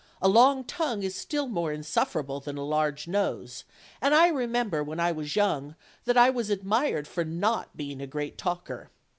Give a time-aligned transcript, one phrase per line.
[0.19, 3.65] A long tongue is still more in sufferable than a large nose,
[4.01, 8.07] and I remember when I was young that I was admired for not being a
[8.07, 8.89] great talker.